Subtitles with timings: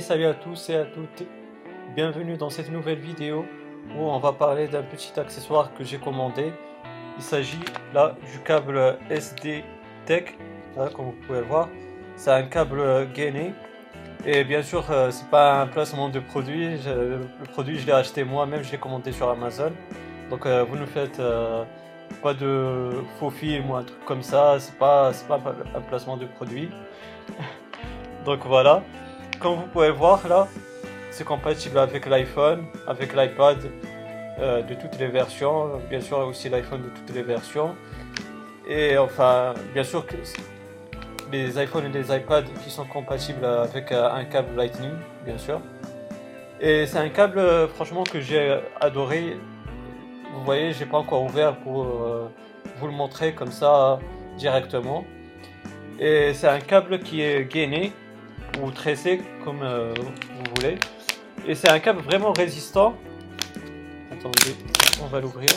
[0.00, 1.26] Salut à tous et à toutes,
[1.94, 3.44] bienvenue dans cette nouvelle vidéo
[3.96, 6.52] où on va parler d'un petit accessoire que j'ai commandé.
[7.16, 7.60] Il s'agit
[7.92, 9.62] là du câble SD
[10.04, 10.36] Tech,
[10.74, 11.68] comme vous pouvez le voir.
[12.16, 12.82] C'est un câble
[13.12, 13.52] gainé
[14.26, 17.20] et bien sûr euh, c'est pas un placement de produit, le
[17.52, 19.72] produit je l'ai acheté moi-même, je l'ai commandé sur Amazon.
[20.28, 21.62] Donc euh, vous ne faites euh,
[22.22, 22.90] pas de
[23.20, 25.40] faux film ou un truc comme ça, c'est pas, pas
[25.74, 26.70] un placement de produit.
[28.24, 28.82] Donc voilà,
[29.38, 30.48] comme vous pouvez voir là,
[31.10, 33.58] c'est compatible avec l'iPhone, avec l'iPad
[34.40, 37.74] euh, de toutes les versions, bien sûr aussi l'iPhone de toutes les versions.
[38.68, 40.16] Et enfin, bien sûr que
[41.30, 44.92] les iPhones et les iPads qui sont compatibles avec euh, un câble Lightning,
[45.24, 45.60] bien sûr.
[46.60, 49.36] Et c'est un câble euh, franchement que j'ai adoré.
[50.34, 51.84] Vous voyez, j'ai pas encore ouvert pour
[52.78, 54.00] vous le montrer comme ça
[54.36, 55.04] directement.
[56.00, 57.92] Et c'est un câble qui est gainé
[58.62, 60.78] ou tressé comme euh, vous voulez.
[61.46, 62.94] Et c'est un câble vraiment résistant.
[64.10, 64.56] Attendez,
[65.02, 65.50] on va l'ouvrir.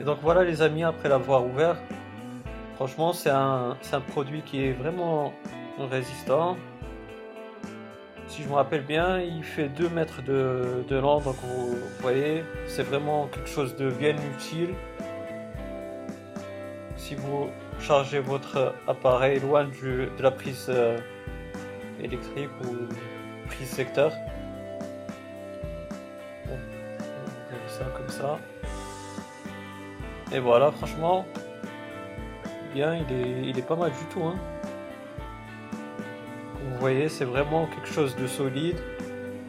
[0.00, 1.76] Et donc voilà les amis, après l'avoir ouvert,
[2.76, 5.32] franchement c'est un, un produit qui est vraiment
[5.78, 6.56] résistant.
[8.28, 12.44] Si je me rappelle bien, il fait 2 mètres de, de long, donc vous voyez,
[12.66, 14.74] c'est vraiment quelque chose de bien utile
[17.04, 20.96] si vous chargez votre appareil loin de la prise euh,
[22.02, 22.88] électrique ou
[23.46, 24.10] prise secteur.
[27.68, 28.38] ça comme ça.
[30.32, 31.26] Et voilà, franchement,
[32.72, 34.22] bien, il est, il est pas mal du tout.
[34.22, 34.36] Hein.
[36.62, 38.80] Vous voyez, c'est vraiment quelque chose de solide.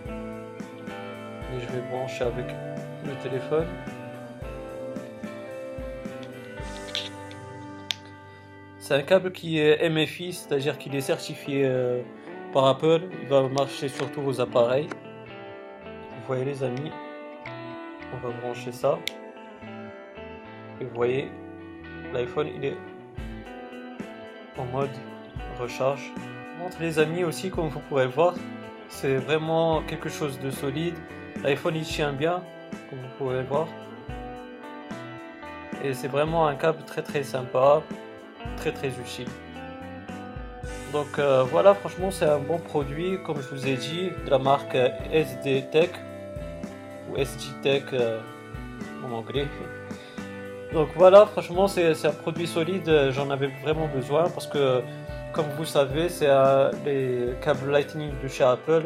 [0.10, 2.48] Et je vais brancher avec
[3.06, 3.68] le téléphone.
[8.86, 12.04] C'est un câble qui est MFI, c'est-à-dire qu'il est certifié euh,
[12.54, 13.02] par Apple.
[13.20, 14.86] Il va marcher sur tous vos appareils.
[14.86, 16.92] Vous voyez les amis,
[18.14, 19.00] on va brancher ça.
[20.80, 21.32] Et vous voyez,
[22.14, 22.78] l'iPhone il est
[24.56, 24.96] en mode
[25.60, 26.14] recharge.
[26.54, 28.36] Je montre les amis aussi, comme vous pourrez voir,
[28.90, 30.94] c'est vraiment quelque chose de solide.
[31.42, 32.44] L'iPhone il tient bien,
[32.92, 33.68] comme vous pouvez voir.
[35.84, 37.82] Et c'est vraiment un câble très très sympa
[38.58, 39.28] très très utile.
[40.92, 44.40] Donc euh, voilà, franchement, c'est un bon produit, comme je vous ai dit, de la
[44.40, 44.78] marque
[45.12, 45.90] SD Tech
[47.10, 48.20] ou SG Tech euh,
[49.06, 49.48] en anglais.
[50.74, 53.10] Donc voilà, franchement, c'est un produit solide.
[53.12, 54.82] J'en avais vraiment besoin parce que,
[55.34, 56.30] comme vous savez, c'est
[56.86, 58.84] les câbles Lightning de chez Apple.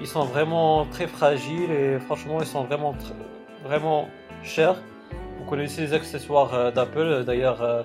[0.00, 2.94] Ils sont vraiment très fragiles et franchement, ils sont vraiment,
[3.64, 4.08] vraiment
[4.42, 4.76] chers.
[5.38, 7.84] Vous connaissez les accessoires euh, d'Apple, d'ailleurs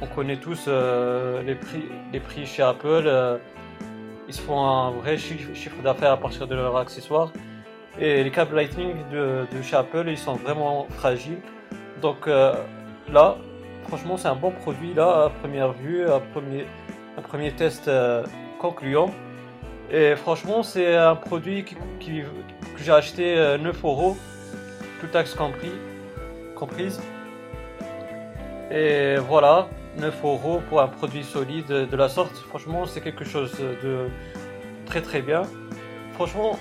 [0.00, 3.04] on connaît tous euh, les, prix, les prix chez Apple.
[3.06, 3.38] Euh,
[4.28, 7.32] ils se font un vrai chiffre, d'affaires à partir de leurs accessoires.
[7.98, 11.40] Et les câbles Lightning de, chez Apple, ils sont vraiment fragiles.
[12.00, 12.54] Donc euh,
[13.12, 13.36] là,
[13.86, 16.66] franchement, c'est un bon produit là, à première vue, à premier,
[17.16, 17.90] un premier test
[18.58, 19.10] concluant.
[19.90, 24.16] Et franchement, c'est un produit qui, que j'ai acheté 9 euros,
[25.00, 25.72] tout taxe compris,
[26.56, 27.00] comprise.
[28.70, 29.68] Et voilà,
[29.98, 34.08] 9 euros pour un produit solide de la sorte, franchement, c'est quelque chose de
[34.86, 35.42] très très bien.
[36.14, 36.58] Franchement,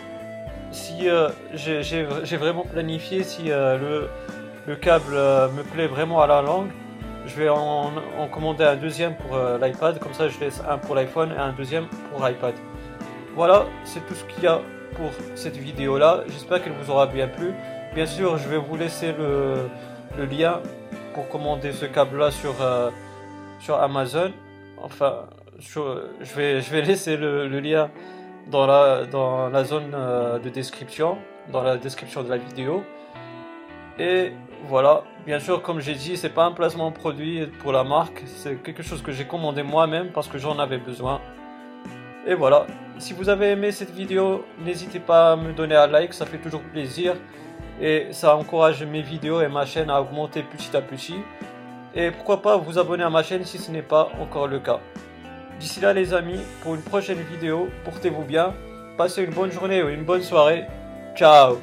[0.71, 4.09] si euh, j'ai vraiment planifié, si euh, le,
[4.67, 6.69] le, câble euh, me plaît vraiment à la langue,
[7.25, 10.95] je vais en, en commander un deuxième pour l'iPad, comme ça je laisse un pour
[10.95, 12.53] l'iPhone et un deuxième pour l'iPad.
[13.35, 14.59] Voilà, c'est tout ce qu'il y a
[14.95, 16.23] pour cette vidéo là.
[16.27, 17.53] J'espère qu'elle vous aura bien plu.
[17.95, 19.69] Bien sûr, je vais vous laisser le,
[20.17, 20.59] le lien
[21.13, 22.55] pour commander ce câble là sur
[23.63, 24.31] sur Amazon.
[24.81, 25.25] Enfin,
[25.57, 25.79] je,
[26.35, 27.89] vais, je vais laisser le, lien
[28.51, 31.17] dans la, dans la zone euh, de description,
[31.51, 32.83] dans la description de la vidéo.
[33.97, 34.33] Et
[34.67, 38.61] voilà, bien sûr, comme j'ai dit, c'est pas un placement produit pour la marque, c'est
[38.61, 41.21] quelque chose que j'ai commandé moi-même parce que j'en avais besoin.
[42.25, 42.65] Et voilà,
[42.97, 46.37] si vous avez aimé cette vidéo, n'hésitez pas à me donner un like, ça fait
[46.37, 47.15] toujours plaisir
[47.81, 51.15] et ça encourage mes vidéos et ma chaîne à augmenter petit à petit.
[51.95, 54.79] Et pourquoi pas vous abonner à ma chaîne si ce n'est pas encore le cas.
[55.59, 58.53] D'ici là les amis, pour une prochaine vidéo, portez-vous bien,
[58.97, 60.65] passez une bonne journée ou une bonne soirée.
[61.15, 61.57] Ciao